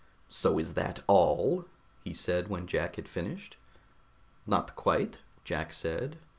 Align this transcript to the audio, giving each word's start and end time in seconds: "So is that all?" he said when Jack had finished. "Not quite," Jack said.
"So 0.31 0.57
is 0.57 0.73
that 0.73 1.01
all?" 1.05 1.65
he 2.03 2.11
said 2.15 2.47
when 2.47 2.65
Jack 2.65 2.95
had 2.95 3.07
finished. 3.07 3.55
"Not 4.47 4.75
quite," 4.75 5.19
Jack 5.45 5.73
said. 5.73 6.17